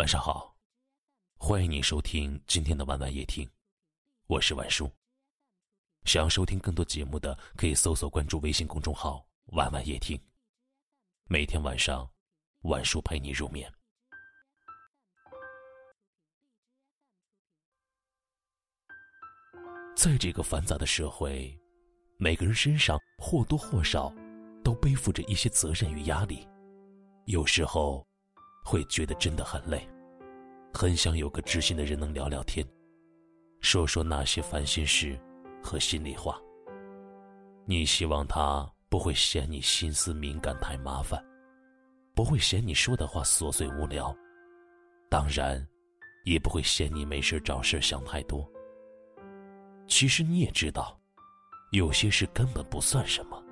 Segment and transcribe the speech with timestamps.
[0.00, 0.56] 晚上好，
[1.36, 3.46] 欢迎你收听今天的晚晚夜听，
[4.28, 4.90] 我是晚叔。
[6.06, 10.18] 想要收听更多节目的，可以搜索关注微信公众号“晚晚夜听”。
[11.28, 12.10] 每天晚上，
[12.62, 13.70] 晚叔陪你入眠。
[19.94, 21.54] 在这个繁杂的社会，
[22.16, 24.10] 每个人身上或多或少
[24.64, 26.48] 都背负着一些责任与压力，
[27.26, 28.09] 有时候。
[28.70, 29.84] 会觉得真的很累，
[30.72, 32.64] 很想有个知心的人能聊聊天，
[33.60, 35.18] 说说那些烦心事
[35.60, 36.40] 和心里话。
[37.66, 41.20] 你希望他不会嫌你心思敏感太麻烦，
[42.14, 44.16] 不会嫌你说的话琐碎无聊，
[45.08, 45.66] 当然，
[46.22, 48.48] 也不会嫌你没事找事想太多。
[49.88, 50.96] 其实你也知道，
[51.72, 53.44] 有些事根本不算什么。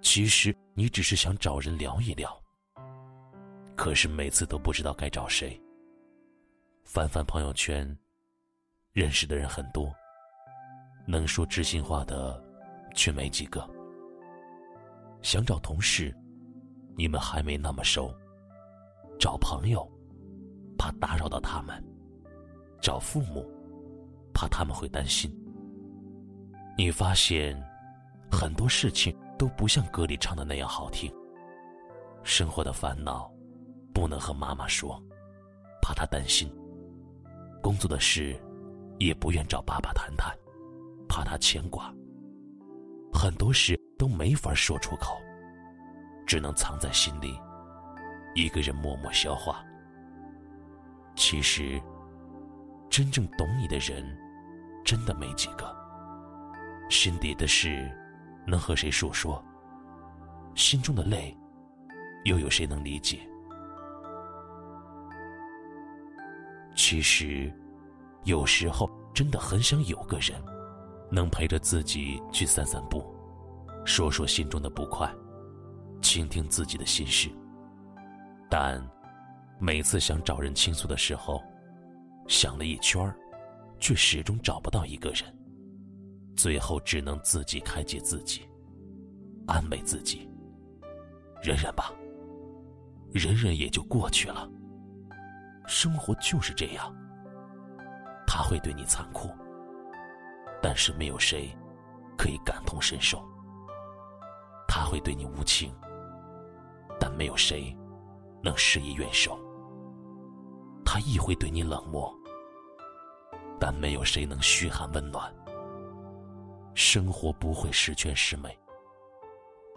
[0.00, 2.39] 其实你只是想找人聊一聊。
[3.80, 5.58] 可是每次都不知道该找谁。
[6.84, 7.98] 翻翻朋友圈，
[8.92, 9.90] 认识的人很多，
[11.06, 12.44] 能说知心话的
[12.94, 13.66] 却没几个。
[15.22, 16.14] 想找同事，
[16.94, 18.14] 你们还没那么熟；
[19.18, 19.90] 找朋友，
[20.76, 21.82] 怕打扰到他们；
[22.82, 23.50] 找父母，
[24.34, 25.34] 怕他们会担心。
[26.76, 27.58] 你发现，
[28.30, 31.10] 很多事情都不像歌里唱的那样好听。
[32.22, 33.29] 生活的烦恼。
[33.92, 35.00] 不能和妈妈说，
[35.82, 36.48] 怕她担心；
[37.62, 38.38] 工作的事
[38.98, 40.34] 也不愿找爸爸谈谈，
[41.08, 41.92] 怕他牵挂。
[43.12, 45.20] 很多事都没法说出口，
[46.26, 47.38] 只能藏在心里，
[48.34, 49.64] 一个人默默消化。
[51.16, 51.80] 其实，
[52.88, 54.04] 真正懂你的人，
[54.84, 55.76] 真的没几个。
[56.88, 57.90] 心底的事，
[58.46, 59.42] 能和谁诉说？
[60.54, 61.36] 心中的泪，
[62.24, 63.20] 又有谁能理解？
[66.90, 67.48] 其实，
[68.24, 70.42] 有时候真的很想有个人，
[71.08, 73.14] 能陪着自己去散散步，
[73.84, 75.08] 说说心中的不快，
[76.02, 77.30] 倾听自己的心事。
[78.50, 78.84] 但
[79.60, 81.40] 每次想找人倾诉的时候，
[82.26, 83.16] 想了一圈儿，
[83.78, 85.22] 却始终找不到一个人。
[86.34, 88.42] 最后只能自己开解自己，
[89.46, 90.28] 安慰自己，
[91.40, 91.92] 忍忍吧，
[93.12, 94.50] 忍忍也就过去了。
[95.70, 96.92] 生活就是这样，
[98.26, 99.30] 他会对你残酷，
[100.60, 101.56] 但是没有谁
[102.18, 103.18] 可以感同身受；
[104.66, 105.72] 他会对你无情，
[106.98, 107.72] 但没有谁
[108.42, 109.38] 能施以援手；
[110.84, 112.12] 他亦会对你冷漠，
[113.60, 115.32] 但没有谁能嘘寒问暖。
[116.74, 118.58] 生活不会十全十美，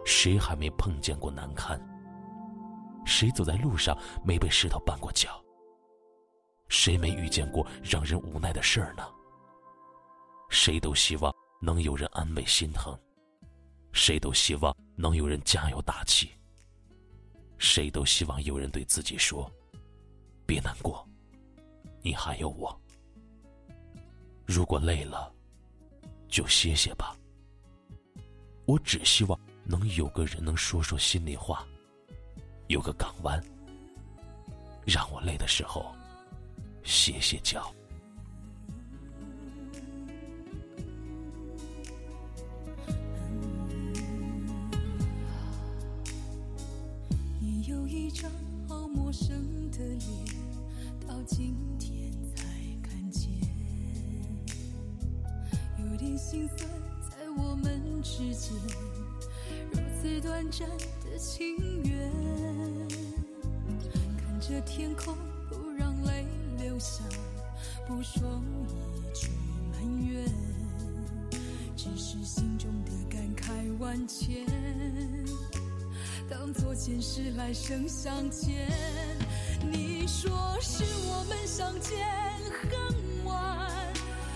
[0.04, 1.80] 谁还没碰见过难堪？
[3.06, 5.40] 谁走在路上没被石头绊过脚？
[6.68, 9.02] 谁没遇见过让人无奈的事儿呢？
[10.50, 12.96] 谁都希望能有人安慰心疼，
[13.92, 16.30] 谁都希望能有人加油打气，
[17.58, 19.50] 谁都希望有人对自己说
[20.46, 21.06] ：“别难过，
[22.02, 22.78] 你还有我。”
[24.46, 25.32] 如果累了，
[26.28, 27.16] 就歇歇吧。
[28.66, 31.66] 我只希望能有个人能说说心里话，
[32.68, 33.42] 有个港湾，
[34.84, 35.94] 让我累的时候。
[36.84, 37.74] 歇歇脚。
[47.40, 48.30] 你有一张
[48.68, 50.00] 好陌生的脸，
[51.06, 52.44] 到今天才
[52.82, 53.30] 看见，
[55.78, 56.68] 有点心酸，
[57.10, 58.54] 在我们之间，
[59.72, 60.68] 如此短暂
[61.02, 62.12] 的情缘，
[64.18, 65.16] 看着天空。
[66.84, 67.02] 想，
[67.88, 68.28] 不说
[68.92, 69.30] 一句
[69.72, 70.22] 埋怨，
[71.74, 74.44] 只是心中的感慨万千，
[76.28, 78.68] 当作前世来生相欠。
[79.72, 80.30] 你说
[80.60, 82.06] 是我们相见
[82.52, 83.94] 恨晚，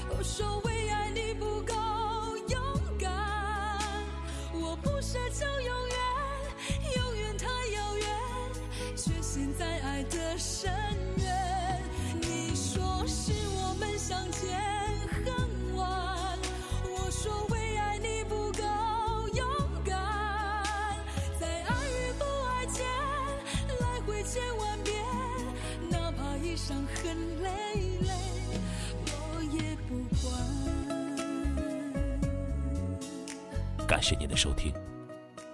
[0.09, 1.75] 我说为爱你不够
[2.49, 2.59] 勇
[2.99, 3.13] 敢，
[4.55, 5.99] 我不奢求永远，
[6.97, 8.09] 永远太遥远，
[8.97, 10.73] 却陷在爱的深
[33.89, 34.71] 感谢您的收听，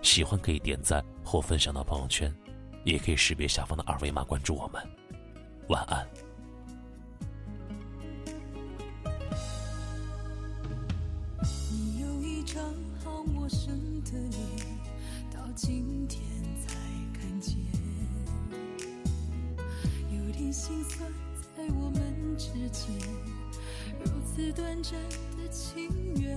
[0.03, 2.35] 喜欢可以点赞或分享到朋友圈，
[2.83, 4.83] 也可以识别下方的二维码关注我们。
[5.69, 6.05] 晚安。
[11.71, 12.61] 你有一张
[13.05, 14.33] 好陌生的脸，
[15.33, 16.21] 到今天
[16.67, 16.75] 才
[17.17, 17.57] 看见，
[20.11, 21.09] 有点心酸，
[21.57, 22.91] 在我们之间
[24.05, 24.93] 如此短暂
[25.39, 25.89] 的情
[26.21, 26.37] 缘，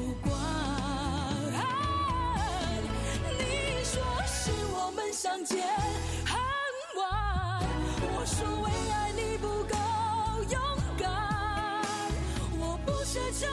[0.00, 0.32] 不管。
[3.38, 3.44] 你
[3.84, 5.58] 说是我们相见
[6.24, 6.38] 恨
[6.96, 7.02] 晚，
[8.00, 9.76] 我说为爱你不够
[10.48, 10.58] 勇
[10.96, 11.06] 敢，
[12.58, 13.46] 我不奢求